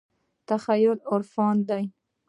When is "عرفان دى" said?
1.11-1.83